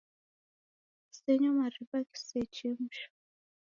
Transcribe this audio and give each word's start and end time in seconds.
Kusenyo 1.09 1.49
mariw'a 1.59 1.99
ghisechemshiro 2.09 2.81